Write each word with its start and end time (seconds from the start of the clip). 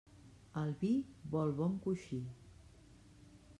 El 0.61 0.71
vi 0.83 0.89
vol 1.35 1.53
bon 1.61 1.77
coixí. 1.85 2.21